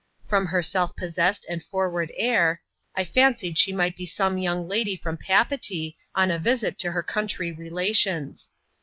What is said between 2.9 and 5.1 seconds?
I fancied she might be some young lady